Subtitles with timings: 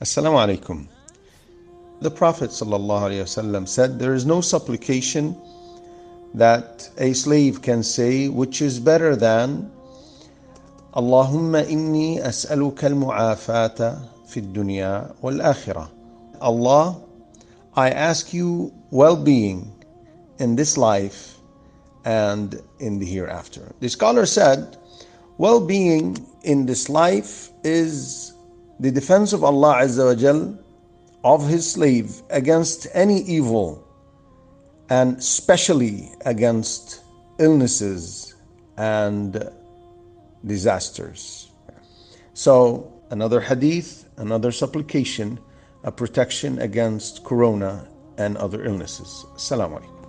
[0.00, 0.86] Assalamu alaikum.
[2.00, 5.36] The Prophet ﷺ said, There is no supplication
[6.32, 9.70] that a slave can say which is better than
[10.94, 15.90] Allahumma inni as'aluka al-mu'afata fi dunya wal akhirah.
[16.40, 16.98] Allah,
[17.74, 19.70] I ask you well-being
[20.38, 21.36] in this life
[22.06, 23.74] and in the hereafter.
[23.80, 24.78] The scholar said,
[25.36, 28.32] well-being in this life is
[28.80, 30.58] the defense of Allah Azza wa Jal
[31.22, 33.86] of his slave against any evil
[34.88, 37.02] and especially against
[37.38, 38.34] illnesses
[38.78, 39.50] and
[40.46, 41.50] disasters.
[42.32, 45.38] So, another hadith, another supplication,
[45.84, 49.26] a protection against corona and other illnesses.
[49.36, 49.99] Assalamu alaikum.